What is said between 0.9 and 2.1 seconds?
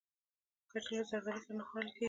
له زردالو سره نه خوړل کېږي